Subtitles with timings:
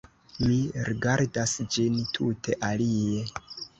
[0.43, 0.55] Mi
[0.87, 3.23] rigardas ĝin tute alie.